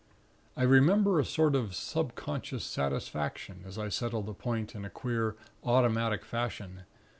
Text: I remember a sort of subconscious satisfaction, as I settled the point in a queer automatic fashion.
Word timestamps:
I 0.57 0.63
remember 0.63 1.19
a 1.19 1.23
sort 1.23 1.53
of 1.53 1.75
subconscious 1.75 2.63
satisfaction, 2.63 3.61
as 3.67 3.77
I 3.77 3.89
settled 3.89 4.25
the 4.25 4.33
point 4.33 4.73
in 4.73 4.83
a 4.83 4.89
queer 4.89 5.35
automatic 5.63 6.25
fashion. 6.25 6.85